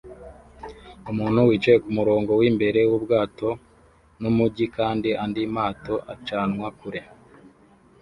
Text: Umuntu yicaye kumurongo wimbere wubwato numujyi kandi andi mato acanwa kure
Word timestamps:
Umuntu 1.11 1.39
yicaye 1.49 1.77
kumurongo 1.85 2.31
wimbere 2.39 2.79
wubwato 2.89 3.49
numujyi 4.21 4.65
kandi 4.77 5.09
andi 5.23 5.41
mato 5.55 5.93
acanwa 6.13 6.67
kure 6.79 7.01